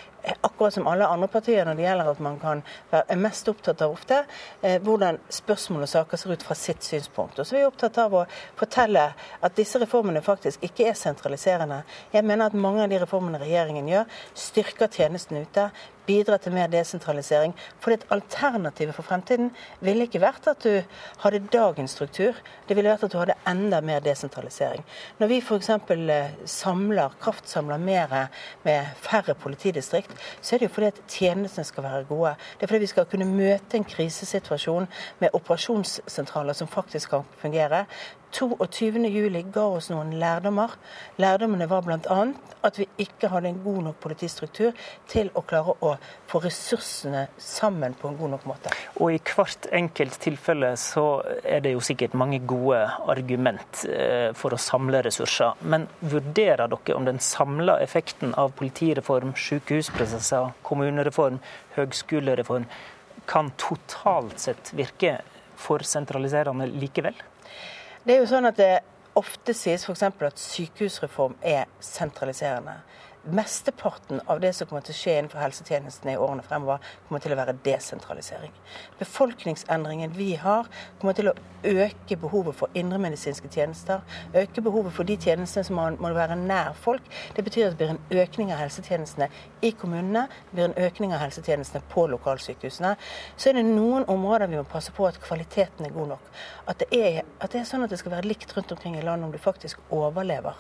akkurat 0.41 0.73
som 0.73 0.88
alle 0.88 1.07
andre 1.07 1.27
partier 1.31 1.65
når 1.65 1.77
det 1.77 1.85
gjelder 1.85 2.11
at 2.11 2.23
man 2.23 2.39
kan 2.41 2.63
være 2.91 3.17
mest 3.19 3.49
opptatt 3.51 3.83
av 3.85 3.93
ofte 3.95 4.21
eh, 4.61 4.79
hvordan 4.83 5.19
spørsmål 5.33 5.85
og 5.85 5.91
saker 5.91 6.21
ser 6.21 6.33
ut 6.33 6.45
fra 6.45 6.57
sitt 6.57 6.85
synspunkt. 6.85 7.39
Og 7.39 7.47
så 7.47 7.55
er 7.55 7.63
vi 7.63 7.69
opptatt 7.69 7.99
av 8.01 8.17
å 8.21 8.25
fortelle 8.59 9.05
at 9.15 9.55
disse 9.57 9.79
reformene 9.81 10.23
faktisk 10.25 10.63
ikke 10.65 10.89
er 10.91 10.99
sentraliserende. 10.99 11.83
Jeg 12.13 12.27
mener 12.27 12.49
at 12.49 12.57
mange 12.57 12.83
av 12.83 12.91
de 12.91 12.99
reformene 13.03 13.41
regjeringen 13.41 13.88
gjør, 13.89 14.19
styrker 14.47 14.91
tjenesten 14.99 15.41
ute, 15.43 15.69
bidrar 16.09 16.41
til 16.41 16.55
mer 16.55 16.69
desentralisering. 16.73 17.53
For 17.81 17.93
et 17.93 18.05
alternativet 18.13 18.95
for 18.97 19.05
fremtiden 19.05 19.51
ville 19.85 20.07
ikke 20.07 20.21
vært 20.23 20.47
at 20.49 20.65
du 20.65 20.79
hadde 21.23 21.43
dagens 21.53 21.93
struktur, 21.97 22.38
det 22.67 22.77
ville 22.77 22.89
vært 22.89 23.05
at 23.07 23.13
du 23.13 23.19
hadde 23.21 23.38
enda 23.49 23.81
mer 23.85 24.01
desentralisering. 24.05 24.85
Når 25.19 25.31
vi 25.33 25.39
f.eks. 25.43 25.69
Eh, 25.69 26.31
samler, 26.49 27.13
kraftsamler 27.21 27.81
mer 27.81 28.15
med 28.65 28.89
færre 29.03 29.35
politidistrikt, 29.38 30.08
så 30.41 30.55
er 30.55 30.59
det 30.59 30.69
jo 30.69 30.73
fordi 30.73 30.87
at 30.87 31.01
tjenestene 31.07 31.65
skal 31.67 31.83
være 31.83 32.03
gode. 32.09 32.35
Det 32.57 32.63
er 32.63 32.71
fordi 32.71 32.85
vi 32.85 32.91
skal 32.91 33.05
kunne 33.09 33.27
møte 33.29 33.77
en 33.77 33.87
krisesituasjon 33.87 34.87
med 35.19 35.29
operasjonssentraler 35.33 36.53
som 36.53 36.67
faktisk 36.67 37.09
kan 37.09 37.27
fungere. 37.41 37.85
22.07 38.33 39.51
ga 39.53 39.63
oss 39.65 39.89
noen 39.89 40.12
lærdommer. 40.21 40.75
Lærdommene 41.21 41.67
var 41.69 41.86
bl.a. 41.86 42.19
at 42.67 42.79
vi 42.79 42.86
ikke 43.01 43.29
hadde 43.31 43.50
en 43.50 43.62
god 43.63 43.79
nok 43.88 44.00
politistruktur 44.03 44.75
til 45.09 45.31
å 45.33 45.43
klare 45.48 45.75
å 45.86 45.93
få 46.29 46.41
ressursene 46.43 47.25
sammen 47.41 47.95
på 47.98 48.12
en 48.12 48.19
god 48.19 48.33
nok 48.36 48.45
måte. 48.50 48.74
Og 49.00 49.15
i 49.15 49.21
hvert 49.24 49.69
enkelt 49.79 50.19
tilfelle 50.21 50.75
så 50.79 51.05
er 51.43 51.63
det 51.65 51.74
jo 51.74 51.83
sikkert 51.83 52.17
mange 52.19 52.41
gode 52.50 52.83
argument 53.09 53.83
eh, 53.89 54.29
for 54.38 54.53
å 54.53 54.62
samle 54.62 55.01
ressurser. 55.07 55.57
Men 55.62 55.88
vurderer 56.01 56.69
dere 56.69 56.98
om 57.00 57.07
den 57.07 57.21
samla 57.24 57.79
effekten 57.83 58.36
av 58.38 58.53
politireform, 58.59 59.33
sykehusprosesser, 59.39 60.53
kommunereform, 60.67 61.41
høgskolereform 61.79 62.69
kan 63.29 63.51
totalt 63.62 64.39
sett 64.41 64.71
virke 64.77 65.19
for 65.59 65.83
sentraliserende 65.86 66.69
likevel? 66.71 67.17
Det 68.03 68.15
er 68.15 68.21
jo 68.23 68.29
sånn 68.29 68.47
at 68.47 68.57
det 68.59 68.71
ofte 69.19 69.53
sies 69.57 69.83
f.eks. 69.83 70.03
at 70.03 70.39
sykehusreform 70.39 71.35
er 71.43 71.67
sentraliserende 71.83 72.77
mesteparten 73.23 74.21
av 74.25 74.39
det 74.39 74.53
som 74.55 74.67
kommer 74.67 74.85
til 74.85 74.95
å 74.95 74.99
skje 74.99 75.15
innenfor 75.17 75.41
helsetjenestene 75.43 76.15
i 76.15 76.19
årene 76.19 76.43
fremover, 76.45 76.83
kommer 77.07 77.23
til 77.23 77.35
å 77.35 77.39
være 77.39 77.57
desentralisering. 77.65 78.53
Befolkningsendringen 78.99 80.13
vi 80.15 80.33
har, 80.39 80.69
kommer 81.01 81.17
til 81.17 81.31
å 81.31 81.35
øke 81.63 82.15
behovet 82.19 82.55
for 82.55 82.79
indremedisinske 82.79 83.49
tjenester. 83.51 84.01
Øke 84.35 84.63
behovet 84.63 84.93
for 84.95 85.07
de 85.07 85.17
tjenestene 85.19 85.65
som 85.67 85.79
må 85.99 86.11
være 86.15 86.38
nær 86.39 86.71
folk. 86.79 87.03
Det 87.35 87.43
betyr 87.43 87.67
at 87.67 87.75
det 87.75 87.79
blir 87.81 87.95
en 87.95 88.21
økning 88.23 88.53
av 88.53 88.61
helsetjenestene 88.63 89.29
i 89.65 89.73
kommunene. 89.75 90.27
Det 90.49 90.55
blir 90.55 90.69
en 90.69 90.77
økning 90.88 91.13
av 91.15 91.23
helsetjenestene 91.25 91.83
på 91.91 92.07
lokalsykehusene. 92.13 92.95
Så 93.35 93.51
er 93.51 93.59
det 93.59 93.65
noen 93.67 94.07
områder 94.09 94.51
vi 94.51 94.59
må 94.59 94.65
passe 94.69 94.93
på 94.95 95.07
at 95.09 95.19
kvaliteten 95.23 95.88
er 95.88 95.95
god 95.95 96.13
nok. 96.15 96.31
At 96.71 96.83
det 96.83 96.89
er, 96.95 97.21
at 97.39 97.51
det 97.51 97.61
er 97.61 97.67
sånn 97.67 97.83
at 97.83 97.91
det 97.91 97.99
skal 98.01 98.15
være 98.15 98.29
likt 98.29 98.55
rundt 98.55 98.71
omkring 98.75 98.95
i 98.97 99.03
landet 99.03 99.27
om 99.27 99.35
du 99.35 99.41
faktisk 99.41 99.83
overlever. 99.89 100.55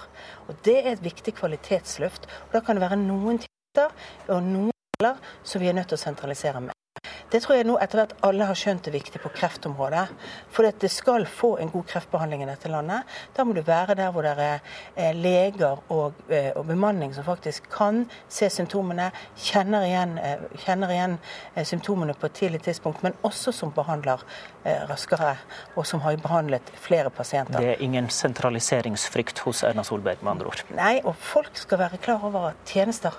Og 0.47 0.55
Det 0.65 0.77
er 0.81 0.91
et 0.93 1.03
viktig 1.03 1.33
kvalitetsløft. 1.39 2.27
Og 2.49 2.57
Da 2.57 2.65
kan 2.65 2.75
det 2.75 2.81
være 2.81 2.97
noen 2.97 3.37
tjenester 3.37 3.93
og 4.33 4.43
noen 4.43 4.75
deler 4.97 5.21
som 5.43 5.61
vi 5.61 5.69
er 5.69 5.77
nødt 5.77 5.93
til 5.93 5.99
å 5.99 6.05
sentralisere 6.07 6.61
med. 6.65 6.78
Det 7.29 7.43
tror 7.43 7.59
jeg 7.59 7.67
nå 7.69 7.75
etter 7.77 8.01
hvert 8.01 8.13
alle 8.25 8.45
har 8.49 8.57
skjønt 8.57 8.87
er 8.89 8.95
viktig 8.95 9.19
på 9.21 9.29
kreftområdet. 9.35 10.05
For 10.53 10.65
at 10.65 10.79
det 10.81 10.89
skal 10.89 11.27
få 11.29 11.55
en 11.61 11.69
god 11.69 11.85
kreftbehandling 11.91 12.41
i 12.41 12.49
dette 12.49 12.71
landet. 12.71 13.05
Da 13.37 13.45
må 13.45 13.53
du 13.53 13.61
være 13.65 13.95
der 13.99 14.09
hvor 14.15 14.25
det 14.25 14.33
er 14.39 15.17
leger 15.17 15.83
og, 15.93 16.17
eh, 16.29 16.49
og 16.57 16.65
bemanning 16.69 17.13
som 17.13 17.27
faktisk 17.27 17.69
kan 17.73 18.05
se 18.27 18.49
symptomene, 18.49 19.11
kjenner 19.37 19.85
igjen, 19.85 20.17
eh, 20.17 20.45
kjenner 20.65 20.93
igjen, 20.95 21.17
eh, 21.55 21.65
symptomene 21.65 22.17
på 22.17 22.25
et 22.25 22.33
tidlig 22.33 22.63
tidspunkt, 22.65 23.03
men 23.03 23.13
også 23.23 23.53
som 23.53 23.71
behandler 23.71 24.23
raskere, 24.89 25.37
og 25.75 25.85
som 25.87 26.01
har 26.01 26.17
behandlet 26.17 26.61
flere 26.75 27.09
pasienter. 27.09 27.59
Det 27.59 27.69
er 27.77 27.81
ingen 27.81 28.09
sentraliseringsfrykt 28.09 29.39
hos 29.39 29.63
Erna 29.63 29.83
Solberg, 29.83 30.21
med 30.21 30.31
andre 30.31 30.47
ord? 30.51 30.63
Nei, 30.75 30.99
og 31.03 31.15
folk 31.15 31.57
skal 31.57 31.79
være 31.79 31.97
klar 31.97 32.25
over 32.27 32.49
at 32.49 32.55
tjenester 32.65 33.15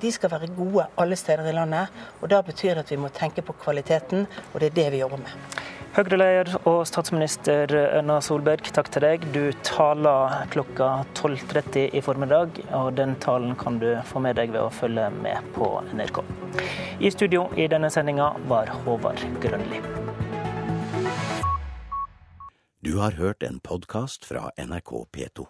de 0.00 0.12
skal 0.12 0.30
være 0.32 0.50
gode 0.56 0.86
alle 0.98 1.16
steder 1.16 1.48
i 1.48 1.56
landet. 1.56 1.88
og 2.20 2.30
Da 2.30 2.40
betyr 2.42 2.74
det 2.74 2.86
at 2.86 2.90
vi 2.90 3.00
må 3.00 3.08
tenke 3.08 3.42
på 3.42 3.52
kvaliteten, 3.52 4.26
og 4.52 4.60
det 4.60 4.70
er 4.70 4.78
det 4.82 4.92
vi 4.92 5.02
jobber 5.02 5.22
med. 5.24 5.58
Høyre-leder 5.96 6.58
og 6.68 6.82
statsminister 6.86 7.72
Erna 7.74 8.18
Solberg, 8.22 8.68
takk 8.76 8.90
til 8.92 9.02
deg. 9.02 9.24
Du 9.32 9.50
taler 9.66 10.44
klokka 10.52 10.90
12.30 11.16 11.96
i 11.96 12.02
formiddag, 12.04 12.60
og 12.76 12.92
den 12.98 13.16
talen 13.24 13.56
kan 13.58 13.80
du 13.80 13.88
få 14.06 14.22
med 14.22 14.36
deg 14.38 14.52
ved 14.54 14.66
å 14.66 14.70
følge 14.70 15.08
med 15.16 15.48
på 15.56 15.72
NRK. 15.96 16.22
I 17.00 17.10
studio 17.14 17.48
i 17.56 17.66
denne 17.72 17.90
sendinga 17.90 18.34
var 18.52 18.70
Håvard 18.84 19.24
Grønli. 19.42 19.80
Du 22.84 22.98
har 23.02 23.18
hørt 23.18 23.42
en 23.42 23.58
podkast 23.58 24.28
fra 24.28 24.50
NRK 24.54 24.92
P2. 25.16 25.48